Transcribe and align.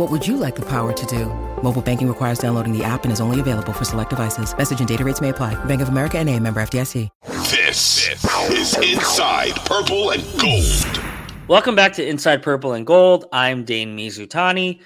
What 0.00 0.10
would 0.10 0.26
you 0.26 0.38
like 0.38 0.56
the 0.56 0.62
power 0.62 0.94
to 0.94 1.06
do? 1.06 1.26
Mobile 1.62 1.82
banking 1.82 2.08
requires 2.08 2.38
downloading 2.38 2.72
the 2.72 2.82
app 2.82 3.04
and 3.04 3.12
is 3.12 3.20
only 3.20 3.38
available 3.38 3.74
for 3.74 3.84
select 3.84 4.08
devices. 4.08 4.56
Message 4.56 4.78
and 4.78 4.88
data 4.88 5.04
rates 5.04 5.20
may 5.20 5.28
apply. 5.28 5.62
Bank 5.66 5.82
of 5.82 5.90
America 5.90 6.16
and 6.16 6.26
a 6.26 6.40
member 6.40 6.58
FDIC. 6.62 7.10
This 7.26 8.08
is 8.08 8.78
Inside 8.78 9.56
Purple 9.66 10.12
and 10.12 10.24
Gold. 10.40 11.04
Welcome 11.48 11.74
back 11.74 11.92
to 11.96 12.08
Inside 12.08 12.42
Purple 12.42 12.72
and 12.72 12.86
Gold. 12.86 13.26
I'm 13.30 13.66
Dane 13.66 13.94
Mizutani, 13.94 14.80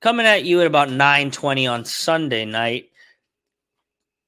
coming 0.00 0.26
at 0.26 0.42
you 0.42 0.60
at 0.60 0.66
about 0.66 0.88
9:20 0.88 1.68
on 1.68 1.84
Sunday 1.84 2.44
night. 2.44 2.86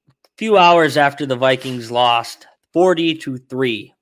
A 0.07 0.13
few 0.37 0.57
hours 0.57 0.95
after 0.95 1.25
the 1.25 1.35
Vikings 1.35 1.91
lost 1.91 2.47
40 2.71 3.15
to 3.15 3.37
3 3.37 3.93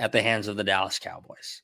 at 0.00 0.10
the 0.10 0.22
hands 0.22 0.48
of 0.48 0.56
the 0.56 0.64
Dallas 0.64 0.98
Cowboys. 0.98 1.62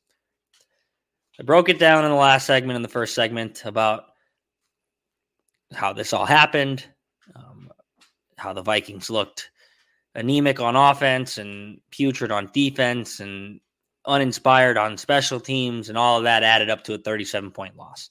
I 1.38 1.42
broke 1.42 1.68
it 1.68 1.78
down 1.78 2.04
in 2.04 2.10
the 2.10 2.16
last 2.16 2.46
segment, 2.46 2.76
in 2.76 2.82
the 2.82 2.88
first 2.88 3.14
segment, 3.14 3.64
about 3.64 4.04
how 5.72 5.92
this 5.92 6.12
all 6.12 6.24
happened, 6.24 6.84
um, 7.34 7.70
how 8.38 8.52
the 8.52 8.62
Vikings 8.62 9.10
looked 9.10 9.50
anemic 10.14 10.60
on 10.60 10.76
offense 10.76 11.36
and 11.36 11.80
putrid 11.90 12.32
on 12.32 12.50
defense 12.54 13.20
and 13.20 13.60
uninspired 14.06 14.78
on 14.78 14.96
special 14.96 15.40
teams, 15.40 15.88
and 15.88 15.98
all 15.98 16.18
of 16.18 16.24
that 16.24 16.42
added 16.42 16.70
up 16.70 16.84
to 16.84 16.94
a 16.94 16.98
37 16.98 17.50
point 17.50 17.76
loss. 17.76 18.08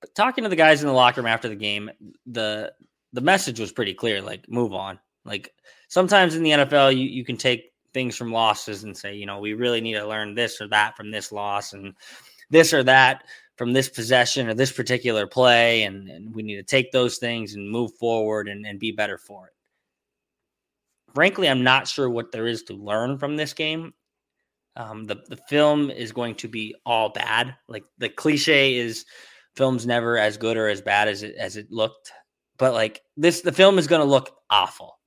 But 0.00 0.14
talking 0.14 0.44
to 0.44 0.50
the 0.50 0.56
guys 0.56 0.82
in 0.82 0.88
the 0.88 0.94
locker 0.94 1.20
room 1.20 1.28
after 1.28 1.48
the 1.48 1.56
game, 1.56 1.90
the 2.26 2.72
the 3.12 3.20
message 3.20 3.60
was 3.60 3.72
pretty 3.72 3.94
clear 3.94 4.20
like, 4.20 4.48
move 4.48 4.72
on. 4.72 4.98
Like 5.24 5.52
sometimes 5.88 6.34
in 6.34 6.42
the 6.42 6.50
NFL, 6.50 6.96
you, 6.96 7.04
you 7.04 7.24
can 7.24 7.36
take 7.36 7.72
things 7.94 8.16
from 8.16 8.32
losses 8.32 8.82
and 8.82 8.96
say, 8.96 9.14
you 9.14 9.24
know, 9.24 9.38
we 9.38 9.54
really 9.54 9.80
need 9.80 9.94
to 9.94 10.06
learn 10.06 10.34
this 10.34 10.60
or 10.60 10.68
that 10.68 10.96
from 10.96 11.10
this 11.10 11.32
loss 11.32 11.72
and 11.72 11.94
this 12.50 12.74
or 12.74 12.82
that 12.82 13.24
from 13.56 13.72
this 13.72 13.88
possession 13.88 14.48
or 14.48 14.54
this 14.54 14.72
particular 14.72 15.26
play. 15.26 15.84
And, 15.84 16.10
and 16.10 16.34
we 16.34 16.42
need 16.42 16.56
to 16.56 16.62
take 16.62 16.92
those 16.92 17.18
things 17.18 17.54
and 17.54 17.70
move 17.70 17.94
forward 17.94 18.48
and, 18.48 18.66
and 18.66 18.78
be 18.78 18.92
better 18.92 19.16
for 19.16 19.46
it. 19.46 19.52
Frankly, 21.14 21.48
I'm 21.48 21.62
not 21.62 21.86
sure 21.86 22.10
what 22.10 22.32
there 22.32 22.48
is 22.48 22.64
to 22.64 22.74
learn 22.74 23.18
from 23.18 23.36
this 23.36 23.52
game. 23.52 23.94
Um, 24.76 25.04
the, 25.04 25.22
the 25.28 25.36
film 25.36 25.90
is 25.90 26.10
going 26.10 26.34
to 26.36 26.48
be 26.48 26.74
all 26.84 27.10
bad. 27.10 27.54
Like 27.68 27.84
the 27.98 28.08
cliche 28.08 28.76
is 28.76 29.04
film's 29.54 29.86
never 29.86 30.18
as 30.18 30.36
good 30.36 30.56
or 30.56 30.68
as 30.68 30.82
bad 30.82 31.06
as 31.06 31.22
it, 31.22 31.36
as 31.36 31.56
it 31.56 31.70
looked. 31.70 32.12
But 32.58 32.74
like 32.74 33.02
this, 33.16 33.42
the 33.42 33.52
film 33.52 33.78
is 33.78 33.86
going 33.86 34.00
to 34.00 34.08
look 34.08 34.36
awful 34.50 34.98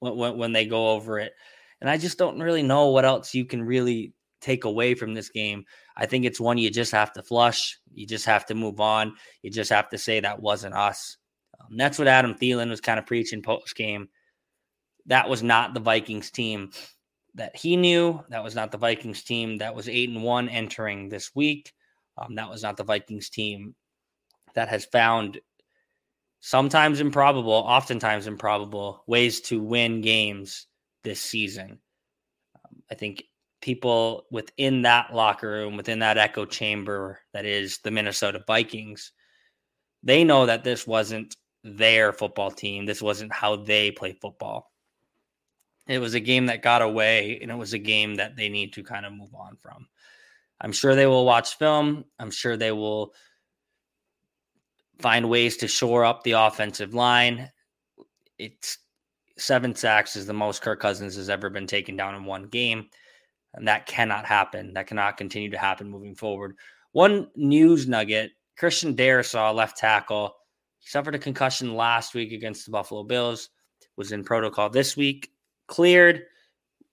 when, 0.00 0.16
when, 0.16 0.36
when 0.36 0.52
they 0.52 0.66
go 0.66 0.90
over 0.90 1.18
it. 1.18 1.32
And 1.80 1.88
I 1.88 1.96
just 1.96 2.18
don't 2.18 2.40
really 2.40 2.62
know 2.62 2.88
what 2.88 3.04
else 3.04 3.34
you 3.34 3.44
can 3.44 3.62
really 3.62 4.12
take 4.40 4.64
away 4.64 4.94
from 4.94 5.14
this 5.14 5.28
game. 5.28 5.64
I 5.96 6.06
think 6.06 6.24
it's 6.24 6.40
one 6.40 6.58
you 6.58 6.70
just 6.70 6.92
have 6.92 7.12
to 7.14 7.22
flush. 7.22 7.78
You 7.92 8.06
just 8.06 8.26
have 8.26 8.46
to 8.46 8.54
move 8.54 8.80
on. 8.80 9.14
You 9.42 9.50
just 9.50 9.70
have 9.70 9.88
to 9.90 9.98
say 9.98 10.20
that 10.20 10.40
wasn't 10.40 10.74
us. 10.74 11.16
Um, 11.60 11.76
that's 11.76 11.98
what 11.98 12.08
Adam 12.08 12.34
Thielen 12.34 12.70
was 12.70 12.80
kind 12.80 12.98
of 12.98 13.06
preaching 13.06 13.42
post 13.42 13.74
game. 13.74 14.08
That 15.06 15.28
was 15.28 15.42
not 15.42 15.74
the 15.74 15.80
Vikings 15.80 16.30
team 16.30 16.70
that 17.34 17.56
he 17.56 17.76
knew. 17.76 18.22
That 18.28 18.44
was 18.44 18.54
not 18.54 18.72
the 18.72 18.78
Vikings 18.78 19.22
team 19.22 19.58
that 19.58 19.74
was 19.74 19.88
eight 19.88 20.10
and 20.10 20.22
one 20.22 20.48
entering 20.48 21.08
this 21.08 21.34
week. 21.34 21.72
Um, 22.18 22.34
that 22.34 22.50
was 22.50 22.62
not 22.62 22.76
the 22.76 22.84
Vikings 22.84 23.30
team 23.30 23.74
that 24.54 24.68
has 24.68 24.84
found 24.86 25.40
sometimes 26.40 27.00
improbable, 27.00 27.52
oftentimes 27.52 28.26
improbable 28.26 29.04
ways 29.06 29.40
to 29.42 29.60
win 29.60 30.00
games 30.00 30.66
this 31.02 31.20
season. 31.20 31.78
Um, 32.56 32.82
I 32.90 32.94
think 32.94 33.24
people 33.60 34.26
within 34.30 34.82
that 34.82 35.14
locker 35.14 35.48
room, 35.48 35.76
within 35.76 35.98
that 36.00 36.18
echo 36.18 36.44
chamber 36.44 37.20
that 37.32 37.44
is 37.44 37.78
the 37.78 37.90
Minnesota 37.90 38.42
Vikings, 38.46 39.12
they 40.02 40.24
know 40.24 40.46
that 40.46 40.64
this 40.64 40.86
wasn't 40.86 41.36
their 41.62 42.12
football 42.12 42.50
team. 42.50 42.86
This 42.86 43.02
wasn't 43.02 43.32
how 43.32 43.56
they 43.56 43.90
play 43.90 44.12
football. 44.12 44.70
It 45.86 45.98
was 45.98 46.14
a 46.14 46.20
game 46.20 46.46
that 46.46 46.62
got 46.62 46.82
away, 46.82 47.38
and 47.42 47.50
it 47.50 47.56
was 47.56 47.72
a 47.72 47.78
game 47.78 48.14
that 48.16 48.36
they 48.36 48.48
need 48.48 48.72
to 48.74 48.82
kind 48.82 49.04
of 49.04 49.12
move 49.12 49.34
on 49.34 49.56
from. 49.56 49.88
I'm 50.60 50.72
sure 50.72 50.94
they 50.94 51.06
will 51.06 51.24
watch 51.24 51.56
film. 51.56 52.04
I'm 52.18 52.30
sure 52.30 52.56
they 52.56 52.72
will 52.72 53.12
find 55.00 55.28
ways 55.28 55.56
to 55.58 55.68
shore 55.68 56.04
up 56.04 56.22
the 56.22 56.32
offensive 56.32 56.94
line. 56.94 57.50
It's 58.38 58.78
seven 59.40 59.74
sacks 59.74 60.16
is 60.16 60.26
the 60.26 60.32
most 60.32 60.62
Kirk 60.62 60.80
Cousins 60.80 61.16
has 61.16 61.30
ever 61.30 61.50
been 61.50 61.66
taken 61.66 61.96
down 61.96 62.14
in 62.14 62.24
one 62.24 62.44
game. 62.44 62.88
And 63.54 63.66
that 63.66 63.86
cannot 63.86 64.26
happen. 64.26 64.74
That 64.74 64.86
cannot 64.86 65.16
continue 65.16 65.50
to 65.50 65.58
happen 65.58 65.90
moving 65.90 66.14
forward. 66.14 66.56
One 66.92 67.28
news 67.34 67.88
nugget 67.88 68.32
Christian 68.56 68.94
Darrisaw, 68.94 69.54
left 69.54 69.78
tackle, 69.78 70.34
he 70.80 70.88
suffered 70.88 71.14
a 71.14 71.18
concussion 71.18 71.74
last 71.74 72.14
week 72.14 72.32
against 72.32 72.64
the 72.64 72.72
Buffalo 72.72 73.02
Bills, 73.02 73.50
was 73.96 74.12
in 74.12 74.24
protocol 74.24 74.70
this 74.70 74.96
week, 74.96 75.30
cleared 75.66 76.24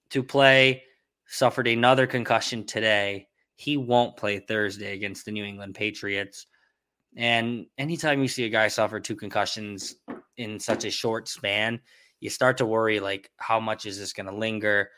to 0.10 0.24
play, 0.24 0.84
suffered 1.26 1.68
another 1.68 2.08
concussion 2.08 2.66
today. 2.66 3.28
He 3.56 3.78
won't 3.78 4.18
play 4.18 4.40
Thursday 4.40 4.94
against 4.94 5.26
the 5.26 5.32
New 5.32 5.44
England 5.44 5.76
Patriots. 5.76 6.48
And 7.16 7.66
anytime 7.78 8.22
you 8.22 8.28
see 8.28 8.46
a 8.46 8.50
guy 8.50 8.68
suffer 8.68 9.00
two 9.00 9.16
concussions 9.16 9.96
in 10.38 10.60
such 10.60 10.86
a 10.86 10.92
short 10.92 11.28
span, 11.28 11.80
you 12.20 12.30
start 12.30 12.58
to 12.58 12.66
worry 12.66 13.00
like 13.00 13.32
how 13.38 13.60
much 13.60 13.86
is 13.86 14.00
this 14.00 14.14
going 14.14 14.26
to 14.26 14.36
linger 14.36 14.90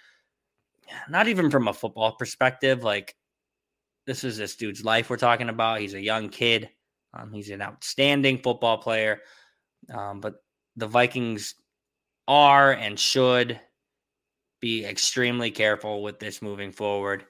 not 1.10 1.28
even 1.28 1.52
from 1.52 1.68
a 1.68 1.74
football 1.74 2.14
perspective 2.14 2.84
like 2.84 3.16
this 4.06 4.24
is 4.24 4.38
this 4.38 4.56
dude's 4.56 4.84
life 4.84 5.10
we're 5.10 5.18
talking 5.18 5.50
about 5.50 5.80
he's 5.80 5.94
a 5.94 6.02
young 6.02 6.30
kid 6.30 6.70
um, 7.14 7.32
he's 7.32 7.50
an 7.50 7.62
outstanding 7.62 8.38
football 8.38 8.78
player 8.78 9.22
um, 9.94 10.20
but 10.20 10.36
the 10.76 10.88
vikings 10.88 11.56
are 12.28 12.74
and 12.74 13.00
should 13.00 13.60
be 14.60 14.86
extremely 14.86 15.52
careful 15.52 16.04
with 16.04 16.20
this 16.20 16.42
moving 16.42 16.72
forward. 16.72 17.26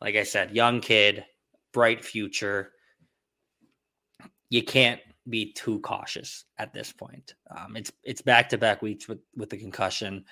Like 0.00 0.16
i 0.16 0.22
said 0.22 0.54
young 0.54 0.80
kid 0.80 1.24
bright 1.72 2.04
future. 2.04 2.72
You 4.48 4.64
can't 4.64 5.00
be 5.30 5.52
too 5.52 5.80
cautious 5.80 6.44
at 6.58 6.72
this 6.72 6.92
point. 6.92 7.34
Um, 7.56 7.76
it's 7.76 7.92
it's 8.02 8.22
back 8.22 8.48
to 8.50 8.58
back 8.58 8.82
weeks 8.82 9.08
with 9.08 9.20
with 9.36 9.50
the 9.50 9.56
concussion. 9.56 10.24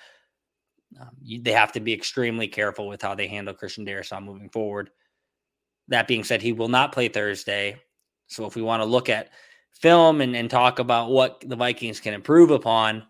Um, 0.99 1.11
you, 1.21 1.41
they 1.41 1.51
have 1.51 1.71
to 1.73 1.79
be 1.79 1.93
extremely 1.93 2.47
careful 2.47 2.87
with 2.87 3.01
how 3.01 3.15
they 3.15 3.27
handle 3.27 3.53
Christian 3.53 3.85
Darrisaw 3.85 4.23
moving 4.23 4.49
forward. 4.49 4.89
That 5.87 6.07
being 6.07 6.23
said, 6.23 6.41
he 6.41 6.53
will 6.53 6.67
not 6.67 6.91
play 6.91 7.07
Thursday. 7.07 7.79
So 8.27 8.45
if 8.45 8.55
we 8.55 8.61
want 8.61 8.81
to 8.81 8.85
look 8.85 9.09
at 9.09 9.29
film 9.71 10.21
and, 10.21 10.35
and 10.35 10.49
talk 10.49 10.79
about 10.79 11.09
what 11.09 11.43
the 11.45 11.55
Vikings 11.55 11.99
can 11.99 12.13
improve 12.13 12.51
upon, 12.51 13.03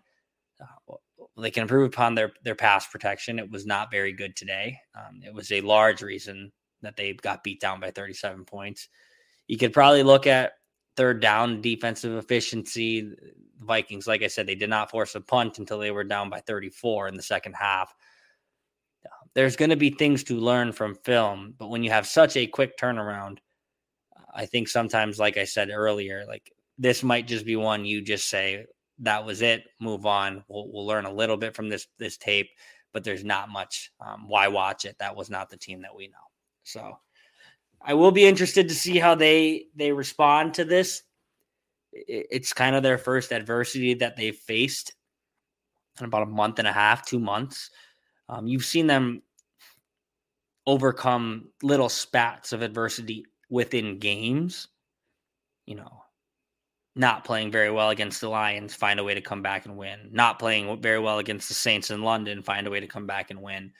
uh, 0.60 0.94
they 1.38 1.50
can 1.50 1.62
improve 1.62 1.92
upon 1.92 2.14
their 2.14 2.32
their 2.42 2.54
pass 2.54 2.86
protection. 2.86 3.38
It 3.38 3.50
was 3.50 3.66
not 3.66 3.90
very 3.90 4.12
good 4.12 4.36
today. 4.36 4.78
Um, 4.94 5.20
it 5.24 5.32
was 5.32 5.50
a 5.52 5.60
large 5.60 6.02
reason 6.02 6.52
that 6.82 6.96
they 6.96 7.12
got 7.12 7.44
beat 7.44 7.60
down 7.60 7.80
by 7.80 7.90
37 7.90 8.44
points. 8.44 8.88
You 9.46 9.58
could 9.58 9.72
probably 9.72 10.02
look 10.02 10.26
at 10.26 10.52
third 11.00 11.22
down 11.22 11.62
defensive 11.62 12.14
efficiency. 12.18 13.10
Vikings, 13.58 14.06
like 14.06 14.22
I 14.22 14.26
said, 14.26 14.46
they 14.46 14.54
did 14.54 14.68
not 14.68 14.90
force 14.90 15.14
a 15.14 15.20
punt 15.22 15.58
until 15.58 15.78
they 15.78 15.90
were 15.90 16.04
down 16.04 16.28
by 16.28 16.40
34 16.40 17.08
in 17.08 17.16
the 17.16 17.22
second 17.22 17.54
half. 17.54 17.94
There's 19.32 19.56
going 19.56 19.70
to 19.70 19.76
be 19.76 19.88
things 19.88 20.22
to 20.24 20.34
learn 20.34 20.72
from 20.72 20.94
film, 20.94 21.54
but 21.56 21.70
when 21.70 21.82
you 21.82 21.90
have 21.90 22.06
such 22.06 22.36
a 22.36 22.46
quick 22.46 22.76
turnaround, 22.76 23.38
I 24.34 24.44
think 24.44 24.68
sometimes, 24.68 25.18
like 25.18 25.38
I 25.38 25.44
said 25.44 25.70
earlier, 25.72 26.26
like 26.28 26.52
this 26.76 27.02
might 27.02 27.26
just 27.26 27.46
be 27.46 27.56
one 27.56 27.86
you 27.86 28.02
just 28.02 28.28
say 28.28 28.66
that 28.98 29.24
was 29.24 29.40
it, 29.40 29.64
move 29.80 30.04
on. 30.04 30.44
We'll, 30.48 30.70
we'll 30.70 30.86
learn 30.86 31.06
a 31.06 31.12
little 31.12 31.38
bit 31.38 31.56
from 31.56 31.70
this 31.70 31.86
this 31.98 32.18
tape, 32.18 32.50
but 32.92 33.04
there's 33.04 33.24
not 33.24 33.48
much. 33.48 33.90
Um, 34.06 34.28
why 34.28 34.48
watch 34.48 34.84
it? 34.84 34.96
That 34.98 35.16
was 35.16 35.30
not 35.30 35.48
the 35.48 35.56
team 35.56 35.80
that 35.80 35.96
we 35.96 36.08
know. 36.08 36.28
So 36.62 36.98
I 37.82 37.94
will 37.94 38.10
be 38.10 38.26
interested 38.26 38.68
to 38.68 38.74
see 38.74 38.98
how 38.98 39.14
they 39.14 39.66
they 39.74 39.92
respond 39.92 40.54
to 40.54 40.64
this. 40.64 41.02
It's 41.92 42.52
kind 42.52 42.76
of 42.76 42.82
their 42.82 42.98
first 42.98 43.32
adversity 43.32 43.94
that 43.94 44.16
they've 44.16 44.36
faced 44.36 44.94
in 45.98 46.06
about 46.06 46.22
a 46.22 46.26
month 46.26 46.58
and 46.58 46.68
a 46.68 46.72
half, 46.72 47.04
two 47.04 47.18
months. 47.18 47.70
Um, 48.28 48.46
you've 48.46 48.64
seen 48.64 48.86
them 48.86 49.22
overcome 50.66 51.48
little 51.62 51.88
spats 51.88 52.52
of 52.52 52.62
adversity 52.62 53.24
within 53.48 53.98
games. 53.98 54.68
You 55.66 55.76
know, 55.76 56.04
not 56.94 57.24
playing 57.24 57.50
very 57.50 57.70
well 57.70 57.90
against 57.90 58.20
the 58.20 58.28
Lions, 58.28 58.74
find 58.74 59.00
a 59.00 59.04
way 59.04 59.14
to 59.14 59.20
come 59.20 59.42
back 59.42 59.66
and 59.66 59.76
win. 59.76 60.10
Not 60.12 60.38
playing 60.38 60.80
very 60.80 60.98
well 60.98 61.18
against 61.18 61.48
the 61.48 61.54
Saints 61.54 61.90
in 61.90 62.02
London, 62.02 62.42
find 62.42 62.66
a 62.66 62.70
way 62.70 62.80
to 62.80 62.86
come 62.86 63.06
back 63.06 63.30
and 63.30 63.42
win. 63.42 63.72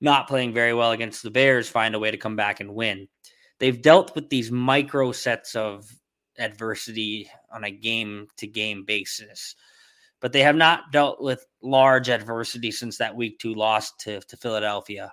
Not 0.00 0.28
playing 0.28 0.52
very 0.52 0.74
well 0.74 0.92
against 0.92 1.22
the 1.22 1.30
Bears, 1.30 1.68
find 1.68 1.94
a 1.94 1.98
way 1.98 2.10
to 2.10 2.16
come 2.18 2.36
back 2.36 2.60
and 2.60 2.74
win 2.74 3.08
they've 3.58 3.82
dealt 3.82 4.14
with 4.14 4.28
these 4.28 4.50
micro 4.50 5.12
sets 5.12 5.54
of 5.54 5.90
adversity 6.38 7.30
on 7.50 7.64
a 7.64 7.70
game 7.70 8.28
to 8.36 8.46
game 8.46 8.84
basis 8.84 9.56
but 10.20 10.32
they 10.32 10.42
have 10.42 10.56
not 10.56 10.92
dealt 10.92 11.20
with 11.20 11.46
large 11.62 12.08
adversity 12.08 12.70
since 12.70 12.98
that 12.98 13.14
week 13.14 13.38
two 13.38 13.54
loss 13.54 13.92
to, 13.96 14.20
to 14.20 14.36
philadelphia. 14.36 15.12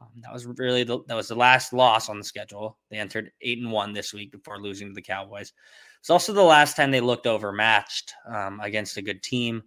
Um, 0.00 0.08
that 0.22 0.32
was 0.32 0.46
really 0.46 0.84
the, 0.84 1.00
that 1.08 1.14
was 1.14 1.28
the 1.28 1.34
last 1.34 1.72
loss 1.72 2.08
on 2.08 2.18
the 2.18 2.24
schedule. 2.24 2.78
They 2.90 2.98
entered 2.98 3.32
eight 3.42 3.58
and 3.58 3.72
one 3.72 3.92
this 3.92 4.14
week 4.14 4.32
before 4.32 4.60
losing 4.60 4.88
to 4.88 4.94
the 4.94 5.02
cowboys. 5.02 5.52
It's 6.00 6.10
also 6.10 6.32
the 6.32 6.42
last 6.42 6.76
time 6.76 6.90
they 6.90 7.00
looked 7.00 7.26
overmatched 7.26 8.14
um, 8.26 8.60
against 8.60 8.96
a 8.96 9.02
good 9.02 9.22
team. 9.22 9.64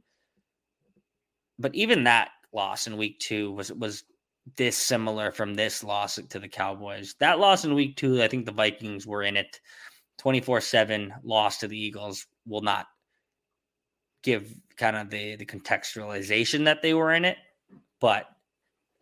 But 1.59 1.75
even 1.75 2.05
that 2.05 2.29
loss 2.53 2.87
in 2.87 2.97
week 2.97 3.19
two 3.19 3.51
was 3.51 3.71
was 3.73 4.03
dissimilar 4.55 5.31
from 5.31 5.53
this 5.53 5.83
loss 5.83 6.19
to 6.29 6.39
the 6.39 6.47
Cowboys. 6.47 7.15
That 7.19 7.39
loss 7.39 7.65
in 7.65 7.73
week 7.73 7.95
two, 7.95 8.21
I 8.21 8.27
think 8.27 8.45
the 8.45 8.51
Vikings 8.51 9.05
were 9.05 9.23
in 9.23 9.37
it 9.37 9.59
24 10.17 10.61
7 10.61 11.13
loss 11.23 11.57
to 11.59 11.67
the 11.67 11.79
Eagles 11.79 12.27
will 12.45 12.61
not 12.61 12.87
give 14.23 14.53
kind 14.77 14.95
of 14.95 15.09
the, 15.09 15.35
the 15.35 15.45
contextualization 15.45 16.65
that 16.65 16.81
they 16.81 16.93
were 16.93 17.13
in 17.13 17.25
it, 17.25 17.37
but 17.99 18.27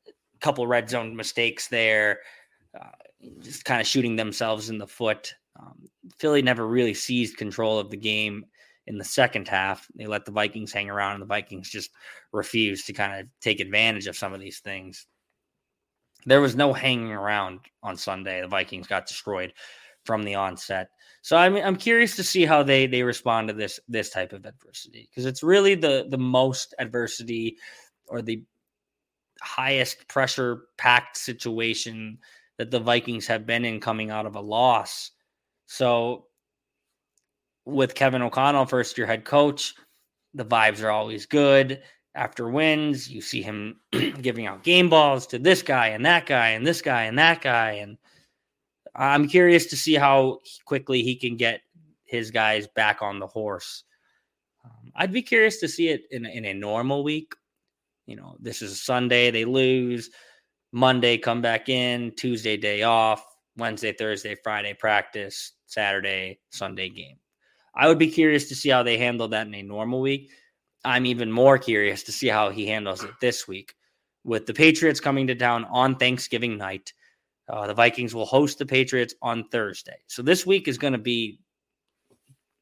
a 0.07 0.39
couple 0.39 0.65
red 0.65 0.89
zone 0.89 1.15
mistakes 1.15 1.67
there, 1.67 2.19
uh, 2.79 2.87
just 3.41 3.65
kind 3.65 3.81
of 3.81 3.87
shooting 3.87 4.15
themselves 4.15 4.69
in 4.69 4.77
the 4.77 4.87
foot. 4.87 5.33
Um, 5.59 5.89
Philly 6.17 6.41
never 6.41 6.67
really 6.67 6.93
seized 6.93 7.37
control 7.37 7.79
of 7.79 7.89
the 7.89 7.97
game 7.97 8.45
in 8.87 8.97
the 8.97 9.03
second 9.03 9.47
half. 9.47 9.87
They 9.95 10.07
let 10.07 10.25
the 10.25 10.31
Vikings 10.31 10.71
hang 10.71 10.89
around, 10.89 11.13
and 11.13 11.21
the 11.21 11.27
Vikings 11.27 11.69
just 11.69 11.91
refused 12.31 12.87
to 12.87 12.93
kind 12.93 13.19
of 13.19 13.27
take 13.41 13.59
advantage 13.59 14.07
of 14.07 14.15
some 14.15 14.33
of 14.33 14.39
these 14.39 14.59
things 14.59 15.05
there 16.25 16.41
was 16.41 16.55
no 16.55 16.73
hanging 16.73 17.11
around 17.11 17.59
on 17.83 17.97
Sunday. 17.97 18.41
The 18.41 18.47
Vikings 18.47 18.87
got 18.87 19.07
destroyed 19.07 19.53
from 20.05 20.23
the 20.23 20.35
onset. 20.35 20.89
So 21.21 21.37
I'm 21.37 21.55
I'm 21.57 21.75
curious 21.75 22.15
to 22.15 22.23
see 22.23 22.45
how 22.45 22.63
they 22.63 22.87
they 22.87 23.03
respond 23.03 23.49
to 23.49 23.53
this 23.53 23.79
this 23.87 24.09
type 24.09 24.33
of 24.33 24.45
adversity 24.45 25.09
because 25.09 25.25
it's 25.25 25.43
really 25.43 25.75
the 25.75 26.07
the 26.09 26.17
most 26.17 26.73
adversity 26.79 27.57
or 28.07 28.21
the 28.21 28.43
highest 29.41 30.07
pressure 30.07 30.63
packed 30.77 31.17
situation 31.17 32.17
that 32.57 32.71
the 32.71 32.79
Vikings 32.79 33.27
have 33.27 33.45
been 33.45 33.65
in 33.65 33.79
coming 33.79 34.11
out 34.11 34.25
of 34.25 34.35
a 34.35 34.41
loss. 34.41 35.11
So 35.67 36.25
with 37.65 37.95
Kevin 37.95 38.21
O'Connell, 38.21 38.65
first 38.65 38.97
year 38.97 39.07
head 39.07 39.23
coach, 39.25 39.73
the 40.33 40.45
vibes 40.45 40.83
are 40.83 40.89
always 40.89 41.25
good 41.25 41.81
after 42.15 42.49
wins. 42.49 43.09
You 43.09 43.21
see 43.21 43.41
him 43.41 43.79
giving 44.21 44.45
out 44.45 44.63
game 44.63 44.89
balls 44.89 45.27
to 45.27 45.39
this 45.39 45.61
guy 45.61 45.87
and 45.87 46.05
that 46.05 46.25
guy 46.25 46.49
and 46.49 46.65
this 46.65 46.81
guy 46.81 47.03
and 47.03 47.17
that 47.17 47.41
guy. 47.41 47.71
And 47.73 47.97
I'm 48.95 49.27
curious 49.27 49.67
to 49.67 49.77
see 49.77 49.95
how 49.95 50.39
quickly 50.65 51.03
he 51.03 51.15
can 51.15 51.37
get 51.37 51.61
his 52.05 52.31
guys 52.31 52.67
back 52.67 53.01
on 53.01 53.19
the 53.19 53.27
horse. 53.27 53.83
Um, 54.65 54.91
I'd 54.95 55.13
be 55.13 55.21
curious 55.21 55.59
to 55.59 55.67
see 55.67 55.89
it 55.89 56.03
in, 56.11 56.25
in 56.25 56.45
a 56.45 56.53
normal 56.53 57.03
week. 57.03 57.33
You 58.07 58.15
know, 58.15 58.35
this 58.39 58.61
is 58.61 58.71
a 58.71 58.75
Sunday, 58.75 59.31
they 59.31 59.45
lose. 59.45 60.09
Monday, 60.71 61.17
come 61.17 61.41
back 61.41 61.69
in. 61.69 62.11
Tuesday, 62.15 62.57
day 62.57 62.83
off. 62.83 63.23
Wednesday, 63.57 63.93
Thursday, 63.93 64.35
Friday, 64.43 64.73
practice. 64.73 65.53
Saturday, 65.67 66.39
Sunday 66.49 66.89
game. 66.89 67.17
I 67.75 67.87
would 67.87 67.99
be 67.99 68.09
curious 68.09 68.49
to 68.49 68.55
see 68.55 68.69
how 68.69 68.83
they 68.83 68.97
handle 68.97 69.27
that 69.29 69.47
in 69.47 69.53
a 69.53 69.61
normal 69.61 70.01
week. 70.01 70.31
I'm 70.85 71.05
even 71.05 71.31
more 71.31 71.57
curious 71.57 72.03
to 72.03 72.11
see 72.11 72.27
how 72.27 72.49
he 72.49 72.65
handles 72.65 73.03
it 73.03 73.11
this 73.19 73.47
week. 73.47 73.75
With 74.23 74.45
the 74.45 74.53
Patriots 74.53 74.99
coming 74.99 75.27
to 75.27 75.35
town 75.35 75.65
on 75.65 75.95
Thanksgiving 75.95 76.57
night, 76.57 76.93
uh, 77.49 77.67
the 77.67 77.73
Vikings 77.73 78.13
will 78.13 78.25
host 78.25 78.59
the 78.59 78.65
Patriots 78.65 79.15
on 79.21 79.47
Thursday. 79.49 79.97
So 80.07 80.21
this 80.21 80.45
week 80.45 80.67
is 80.67 80.77
going 80.77 80.93
to 80.93 80.99
be 80.99 81.39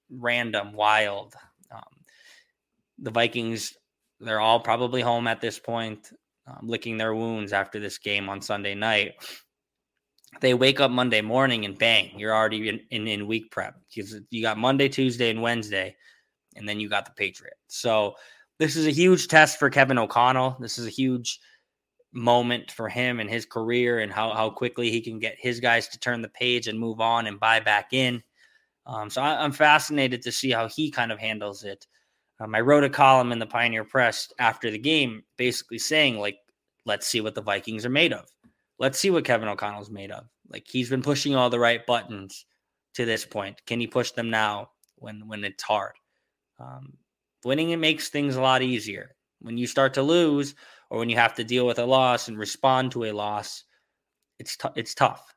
random, 0.10 0.74
wild. 0.74 1.36
Um, 1.72 1.81
the 3.00 3.12
Vikings, 3.12 3.74
they're 4.20 4.40
all 4.40 4.60
probably 4.60 5.02
home 5.02 5.28
at 5.28 5.42
this 5.42 5.60
point, 5.60 6.12
um, 6.48 6.60
licking 6.63 6.98
their 6.98 7.13
wounds 7.13 7.54
after 7.54 7.80
this 7.80 7.98
game 7.98 8.30
on 8.30 8.42
Sunday 8.42 8.75
night. 8.75 9.16
They 10.40 10.54
wake 10.54 10.80
up 10.80 10.92
Monday 10.92 11.22
morning 11.22 11.66
and 11.66 11.78
bang, 11.78 12.12
you're 12.18 12.36
already 12.36 12.70
in, 12.70 12.80
in, 12.92 13.08
in 13.08 13.28
week 13.28 13.52
prep 13.52 13.75
because 13.90 14.16
you 14.30 14.42
got 14.42 14.58
Monday, 14.58 14.88
Tuesday, 14.88 15.30
and 15.31 15.42
Wednesday 15.42 15.96
and 16.57 16.68
then 16.68 16.80
you 16.80 16.89
got 16.89 17.06
the 17.06 17.12
Patriots. 17.12 17.59
So 17.68 18.15
this 18.59 18.75
is 18.75 18.88
a 18.88 18.92
huge 18.92 19.27
test 19.27 19.59
for 19.59 19.69
Kevin 19.69 19.98
O'Connell. 19.98 20.57
This 20.59 20.77
is 20.77 20.88
a 20.88 20.92
huge 20.92 21.39
moment 22.13 22.71
for 22.71 22.89
him 22.89 23.19
and 23.19 23.30
his 23.30 23.45
career 23.45 24.00
and 24.00 24.12
how, 24.12 24.33
how 24.33 24.50
quickly 24.50 24.89
he 24.89 25.01
can 25.01 25.19
get 25.19 25.36
his 25.38 25.59
guys 25.59 25.88
to 25.89 26.00
turn 26.00 26.21
the 26.21 26.30
page 26.30 26.68
and 26.68 26.80
move 26.80 27.00
on 27.00 27.27
and 27.27 27.39
buy 27.39 27.59
back 27.59 27.94
in. 27.94 28.24
Um, 28.86 29.09
so 29.09 29.21
I, 29.21 29.44
am 29.44 29.51
fascinated 29.51 30.21
to 30.24 30.31
see 30.31 30.50
how 30.50 30.68
he 30.68 30.89
kind 30.89 31.12
of 31.12 31.19
handles 31.19 31.63
it. 31.63 31.86
Um, 32.39 32.56
I 32.56 32.62
wrote 32.62 32.83
a 32.83 32.89
column 32.89 33.31
in 33.31 33.39
the 33.39 33.45
Pioneer 33.45 33.83
Press 33.83 34.31
after 34.39 34.71
the 34.71 34.77
game, 34.77 35.24
basically 35.38 35.80
saying, 35.80 36.18
like, 36.18 36.38
let's 36.86 37.07
see 37.07 37.19
what 37.19 37.36
the 37.36 37.41
Vikings 37.41 37.86
are 37.86 37.89
made 37.89 38.13
of. 38.13 38.25
Let's 38.79 39.00
see 39.00 39.10
what 39.10 39.25
Kevin 39.25 39.50
O'Connell's 39.50 39.89
made 39.89 40.12
of. 40.12 40.25
Like 40.50 40.65
he's 40.67 40.89
been 40.89 41.01
pushing 41.01 41.36
all 41.36 41.50
the 41.50 41.60
right 41.60 41.86
buttons 41.86 42.46
to 42.93 43.05
this 43.05 43.25
point. 43.25 43.62
Can 43.65 43.79
he 43.79 43.88
push 43.88 44.12
them 44.12 44.29
now 44.29 44.72
when 44.96 45.27
when 45.27 45.43
it's 45.43 45.63
hard? 45.63 45.93
Um, 46.60 46.94
winning 47.44 47.70
it 47.72 47.78
makes 47.78 48.10
things 48.10 48.36
a 48.36 48.42
lot 48.42 48.62
easier. 48.62 49.16
When 49.40 49.58
you 49.58 49.68
start 49.68 49.94
to 49.96 50.04
lose, 50.04 50.56
or 50.90 51.00
when 51.00 51.10
you 51.10 51.16
have 51.18 51.36
to 51.36 51.44
deal 51.44 51.68
with 51.68 51.80
a 51.80 51.86
loss 51.86 52.28
and 52.28 52.38
respond 52.38 52.92
to 52.92 53.06
a 53.06 53.12
loss, 53.12 53.64
it's 54.40 54.58
t- 54.58 54.70
it's 54.76 54.96
tough. 54.96 55.34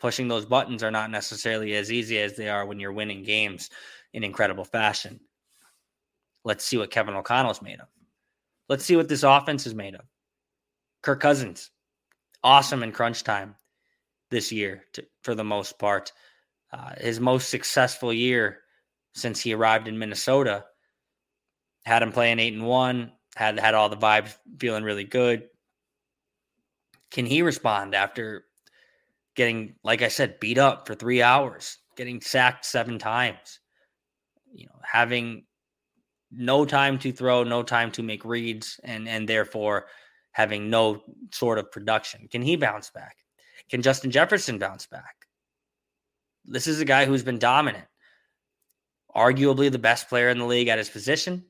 Pushing 0.00 0.28
those 0.28 0.46
buttons 0.46 0.82
are 0.82 0.90
not 0.90 1.10
necessarily 1.10 1.74
as 1.74 1.92
easy 1.92 2.18
as 2.18 2.36
they 2.36 2.48
are 2.48 2.66
when 2.66 2.78
you're 2.78 2.92
winning 2.92 3.22
games 3.22 3.70
in 4.12 4.24
incredible 4.24 4.64
fashion. 4.64 5.20
Let's 6.44 6.64
see 6.64 6.76
what 6.76 6.90
Kevin 6.90 7.14
O'Connell's 7.14 7.62
made 7.62 7.80
of. 7.80 7.88
Let's 8.68 8.84
see 8.84 8.96
what 8.96 9.08
this 9.08 9.22
offense 9.22 9.66
is 9.66 9.74
made 9.74 9.94
of. 9.94 10.04
Kirk 11.02 11.20
Cousins, 11.20 11.70
awesome 12.42 12.82
in 12.82 12.92
crunch 12.92 13.24
time 13.24 13.56
this 14.30 14.52
year 14.52 14.84
to, 14.94 15.04
for 15.22 15.34
the 15.34 15.44
most 15.44 15.78
part. 15.78 16.12
Uh, 16.72 16.94
his 16.98 17.20
most 17.20 17.50
successful 17.50 18.12
year 18.12 18.60
since 19.14 19.40
he 19.40 19.54
arrived 19.54 19.88
in 19.88 19.98
Minnesota. 19.98 20.64
Had 21.84 22.02
him 22.02 22.12
playing 22.12 22.38
eight 22.38 22.54
and 22.54 22.66
one, 22.66 23.12
had 23.36 23.58
had 23.58 23.74
all 23.74 23.88
the 23.88 23.96
vibes 23.96 24.36
feeling 24.58 24.84
really 24.84 25.04
good. 25.04 25.48
Can 27.10 27.26
he 27.26 27.42
respond 27.42 27.94
after 27.94 28.44
getting, 29.36 29.76
like 29.84 30.02
I 30.02 30.08
said, 30.08 30.40
beat 30.40 30.58
up 30.58 30.86
for 30.86 30.94
three 30.94 31.22
hours, 31.22 31.78
getting 31.96 32.20
sacked 32.20 32.64
seven 32.64 32.98
times? 32.98 33.60
You 34.52 34.66
know, 34.66 34.80
having 34.82 35.44
no 36.30 36.64
time 36.64 36.98
to 37.00 37.12
throw, 37.12 37.44
no 37.44 37.62
time 37.62 37.92
to 37.92 38.02
make 38.02 38.24
reads, 38.24 38.80
and 38.82 39.08
and 39.08 39.28
therefore 39.28 39.86
having 40.32 40.70
no 40.70 41.02
sort 41.32 41.58
of 41.58 41.70
production. 41.70 42.26
Can 42.28 42.42
he 42.42 42.56
bounce 42.56 42.90
back? 42.90 43.16
Can 43.70 43.82
Justin 43.82 44.10
Jefferson 44.10 44.58
bounce 44.58 44.86
back? 44.86 45.14
This 46.44 46.66
is 46.66 46.80
a 46.80 46.84
guy 46.84 47.04
who's 47.04 47.22
been 47.22 47.38
dominant 47.38 47.86
arguably 49.16 49.70
the 49.70 49.78
best 49.78 50.08
player 50.08 50.28
in 50.28 50.38
the 50.38 50.44
league 50.44 50.68
at 50.68 50.78
his 50.78 50.88
position. 50.88 51.44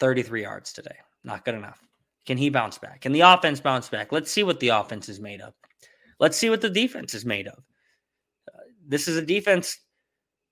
33 0.00 0.42
yards 0.42 0.72
today. 0.72 0.96
Not 1.24 1.44
good 1.44 1.54
enough. 1.54 1.80
Can 2.26 2.38
he 2.38 2.50
bounce 2.50 2.78
back? 2.78 3.00
Can 3.00 3.12
the 3.12 3.20
offense 3.20 3.60
bounce 3.60 3.88
back? 3.88 4.12
Let's 4.12 4.30
see 4.30 4.42
what 4.42 4.60
the 4.60 4.68
offense 4.68 5.08
is 5.08 5.20
made 5.20 5.40
of. 5.40 5.54
Let's 6.18 6.36
see 6.36 6.50
what 6.50 6.60
the 6.60 6.70
defense 6.70 7.14
is 7.14 7.24
made 7.24 7.46
of. 7.46 7.62
This 8.86 9.08
is 9.08 9.16
a 9.16 9.22
defense 9.22 9.78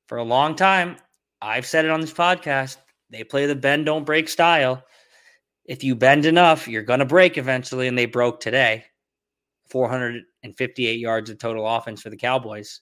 For 0.08 0.18
a 0.18 0.24
long 0.24 0.56
time, 0.56 0.96
I've 1.42 1.66
said 1.66 1.84
it 1.84 1.90
on 1.90 2.00
this 2.00 2.12
podcast. 2.12 2.78
They 3.10 3.24
play 3.24 3.46
the 3.46 3.54
bend, 3.54 3.86
don't 3.86 4.04
break 4.04 4.28
style. 4.28 4.82
If 5.66 5.84
you 5.84 5.94
bend 5.94 6.24
enough, 6.24 6.66
you're 6.66 6.82
going 6.82 7.00
to 7.00 7.04
break 7.04 7.36
eventually. 7.36 7.88
And 7.88 7.98
they 7.98 8.06
broke 8.06 8.40
today 8.40 8.84
458 9.68 10.98
yards 10.98 11.28
of 11.28 11.38
total 11.38 11.66
offense 11.68 12.00
for 12.00 12.08
the 12.08 12.16
Cowboys. 12.16 12.80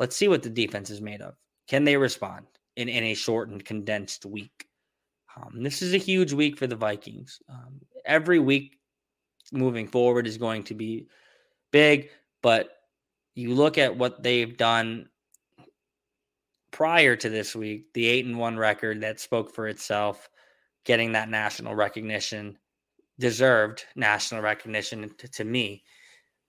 Let's 0.00 0.16
see 0.16 0.26
what 0.26 0.42
the 0.42 0.50
defense 0.50 0.90
is 0.90 1.00
made 1.00 1.22
of. 1.22 1.34
Can 1.68 1.84
they 1.84 1.96
respond 1.96 2.46
in, 2.76 2.88
in 2.88 3.04
a 3.04 3.14
shortened, 3.14 3.64
condensed 3.64 4.26
week? 4.26 4.66
Um, 5.36 5.62
this 5.62 5.82
is 5.82 5.94
a 5.94 5.98
huge 5.98 6.32
week 6.32 6.58
for 6.58 6.66
the 6.66 6.76
Vikings. 6.76 7.40
Um, 7.48 7.80
every 8.04 8.38
week 8.38 8.78
moving 9.52 9.86
forward 9.86 10.26
is 10.26 10.38
going 10.38 10.64
to 10.64 10.74
be 10.74 11.06
big, 11.70 12.10
but 12.42 12.70
you 13.34 13.54
look 13.54 13.78
at 13.78 13.96
what 13.96 14.22
they've 14.22 14.56
done 14.56 15.08
prior 16.70 17.16
to 17.16 17.28
this 17.28 17.54
week, 17.54 17.92
the 17.94 18.06
eight 18.06 18.26
and 18.26 18.38
one 18.38 18.56
record 18.56 19.00
that 19.02 19.20
spoke 19.20 19.54
for 19.54 19.68
itself, 19.68 20.28
getting 20.84 21.12
that 21.12 21.28
national 21.28 21.74
recognition, 21.74 22.58
deserved 23.18 23.84
national 23.94 24.42
recognition 24.42 25.08
to, 25.18 25.28
to 25.28 25.44
me, 25.44 25.84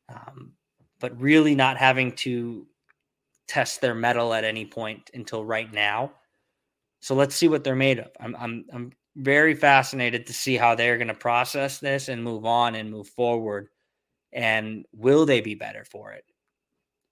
um, 0.10 0.54
but 1.00 1.20
really 1.22 1.56
not 1.56 1.78
having 1.78 2.12
to 2.14 2.66
test 3.48 3.82
their 3.82 3.96
mettle 3.96 4.34
at 4.34 4.44
any 4.44 4.66
point 4.66 5.10
until 5.14 5.44
right 5.44 5.72
now. 5.72 6.14
So 7.00 7.16
let's 7.16 7.36
see 7.36 7.48
what 7.48 7.64
they're 7.64 7.76
made 7.76 8.00
of. 8.00 8.12
I'm 8.20 8.36
I'm 8.40 8.66
I'm 8.74 8.92
very 9.16 9.54
fascinated 9.54 10.26
to 10.26 10.34
see 10.34 10.56
how 10.58 10.76
they're 10.76 10.98
going 10.98 11.08
to 11.08 11.14
process 11.14 11.80
this 11.80 12.08
and 12.10 12.24
move 12.24 12.46
on 12.46 12.76
and 12.76 12.90
move 12.90 13.08
forward. 13.08 13.70
And 14.32 14.86
will 14.94 15.26
they 15.26 15.42
be 15.42 15.56
better 15.56 15.86
for 15.86 16.14
it? 16.14 16.26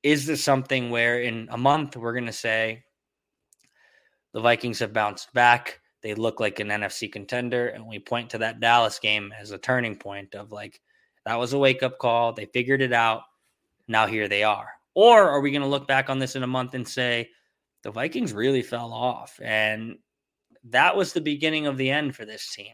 Is 0.02 0.26
this 0.26 0.44
something 0.44 0.90
where 0.90 1.22
in 1.22 1.48
a 1.52 1.58
month 1.58 1.96
we're 1.96 2.14
going 2.14 2.26
to 2.26 2.34
say 2.34 2.84
the 4.34 4.42
Vikings 4.42 4.80
have 4.80 4.94
bounced 4.94 5.32
back? 5.34 5.80
They 6.02 6.16
look 6.16 6.40
like 6.40 6.60
an 6.60 6.70
NFC 6.70 7.12
contender, 7.12 7.68
and 7.68 7.86
we 7.86 8.00
point 8.00 8.32
to 8.32 8.40
that 8.40 8.60
Dallas 8.60 8.98
game 8.98 9.32
as 9.40 9.52
a 9.52 9.60
turning 9.60 9.96
point 9.96 10.34
of 10.34 10.52
like 10.52 10.82
that 11.26 11.38
was 11.38 11.54
a 11.54 11.60
wake 11.60 11.84
up 11.84 12.00
call. 12.00 12.34
They 12.34 12.46
figured 12.46 12.82
it 12.82 12.94
out. 12.94 13.22
Now 13.88 14.08
here 14.08 14.28
they 14.28 14.44
are. 14.44 14.70
Or 14.94 15.30
are 15.30 15.42
we 15.42 15.52
going 15.52 15.62
to 15.62 15.68
look 15.68 15.88
back 15.88 16.10
on 16.10 16.20
this 16.20 16.36
in 16.36 16.44
a 16.44 16.48
month 16.48 16.74
and 16.74 16.88
say 16.88 17.30
the 17.84 17.92
Vikings 17.92 18.34
really 18.34 18.62
fell 18.62 18.92
off 18.92 19.40
and 19.42 19.98
that 20.66 20.96
was 20.96 21.14
the 21.14 21.22
beginning 21.22 21.66
of 21.66 21.78
the 21.78 21.90
end 21.90 22.16
for 22.16 22.26
this 22.26 22.54
team? 22.54 22.74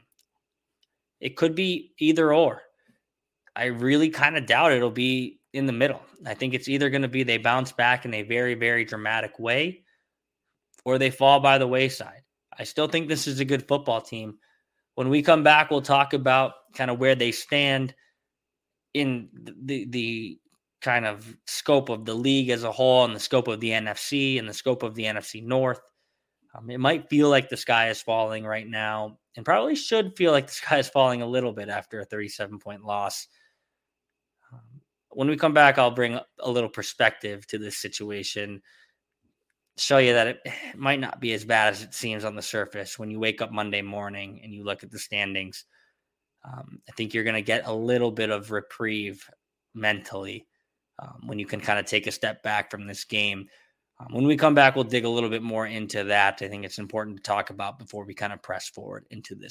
It 1.19 1.35
could 1.35 1.55
be 1.55 1.93
either 1.99 2.33
or. 2.33 2.61
I 3.55 3.65
really 3.65 4.09
kind 4.09 4.37
of 4.37 4.45
doubt 4.45 4.71
it'll 4.71 4.91
be 4.91 5.39
in 5.53 5.65
the 5.65 5.73
middle. 5.73 6.01
I 6.25 6.33
think 6.33 6.53
it's 6.53 6.67
either 6.67 6.89
going 6.89 7.01
to 7.01 7.07
be 7.07 7.23
they 7.23 7.37
bounce 7.37 7.71
back 7.71 8.05
in 8.05 8.13
a 8.13 8.21
very, 8.21 8.53
very 8.53 8.85
dramatic 8.85 9.39
way 9.39 9.83
or 10.85 10.97
they 10.97 11.09
fall 11.09 11.39
by 11.39 11.57
the 11.57 11.67
wayside. 11.67 12.21
I 12.57 12.63
still 12.63 12.87
think 12.87 13.07
this 13.07 13.27
is 13.27 13.39
a 13.39 13.45
good 13.45 13.67
football 13.67 14.01
team. 14.01 14.37
When 14.95 15.09
we 15.09 15.21
come 15.21 15.43
back, 15.43 15.69
we'll 15.69 15.81
talk 15.81 16.13
about 16.13 16.53
kind 16.75 16.89
of 16.89 16.99
where 16.99 17.15
they 17.15 17.31
stand 17.31 17.93
in 18.93 19.29
the 19.33 19.85
the 19.89 20.39
kind 20.81 21.05
of 21.05 21.35
scope 21.45 21.89
of 21.89 22.05
the 22.05 22.13
league 22.13 22.49
as 22.49 22.63
a 22.63 22.71
whole 22.71 23.05
and 23.05 23.15
the 23.15 23.19
scope 23.19 23.47
of 23.47 23.59
the 23.59 23.71
NFC 23.71 24.39
and 24.39 24.47
the 24.47 24.53
scope 24.53 24.83
of 24.83 24.95
the 24.95 25.05
NFC 25.05 25.43
North. 25.43 25.81
Um, 26.55 26.69
it 26.69 26.79
might 26.79 27.09
feel 27.09 27.29
like 27.29 27.49
the 27.49 27.57
sky 27.57 27.89
is 27.89 28.01
falling 28.01 28.45
right 28.45 28.67
now 28.67 29.17
and 29.35 29.45
probably 29.45 29.75
should 29.75 30.15
feel 30.15 30.31
like 30.31 30.47
the 30.47 30.53
sky 30.65 30.77
is 30.77 30.89
falling 30.89 31.21
a 31.21 31.27
little 31.27 31.53
bit 31.53 31.69
after 31.69 31.99
a 31.99 32.05
37 32.05 32.59
point 32.59 32.83
loss. 32.83 33.27
Um, 34.51 34.81
when 35.09 35.27
we 35.27 35.35
come 35.35 35.53
back, 35.53 35.77
I'll 35.77 35.91
bring 35.91 36.19
a 36.39 36.49
little 36.49 36.69
perspective 36.69 37.47
to 37.47 37.57
this 37.57 37.77
situation, 37.77 38.61
show 39.77 39.97
you 39.97 40.13
that 40.13 40.27
it 40.27 40.39
might 40.75 40.99
not 40.99 41.19
be 41.19 41.33
as 41.33 41.43
bad 41.43 41.73
as 41.73 41.81
it 41.81 41.93
seems 41.93 42.23
on 42.23 42.35
the 42.35 42.41
surface 42.41 42.99
when 42.99 43.09
you 43.09 43.19
wake 43.19 43.41
up 43.41 43.51
Monday 43.51 43.81
morning 43.81 44.41
and 44.43 44.53
you 44.53 44.63
look 44.63 44.83
at 44.83 44.91
the 44.91 44.99
standings. 44.99 45.65
Um, 46.45 46.79
I 46.87 46.91
think 46.93 47.13
you're 47.13 47.23
going 47.23 47.35
to 47.35 47.41
get 47.41 47.67
a 47.67 47.73
little 47.73 48.11
bit 48.11 48.29
of 48.29 48.51
reprieve 48.51 49.27
mentally 49.73 50.47
um, 50.99 51.21
when 51.25 51.39
you 51.39 51.45
can 51.45 51.59
kind 51.59 51.79
of 51.79 51.85
take 51.85 52.07
a 52.07 52.11
step 52.11 52.43
back 52.43 52.71
from 52.71 52.87
this 52.87 53.03
game. 53.03 53.47
Um, 53.99 54.07
when 54.11 54.25
we 54.25 54.37
come 54.37 54.53
back, 54.53 54.75
we'll 54.75 54.83
dig 54.83 55.05
a 55.05 55.09
little 55.09 55.29
bit 55.29 55.41
more 55.41 55.65
into 55.65 56.03
that. 56.05 56.41
I 56.41 56.47
think 56.47 56.65
it's 56.65 56.77
important 56.77 57.17
to 57.17 57.23
talk 57.23 57.49
about 57.49 57.79
before 57.79 58.05
we 58.05 58.13
kind 58.13 58.33
of 58.33 58.41
press 58.41 58.69
forward 58.69 59.05
into 59.09 59.35
this. 59.35 59.45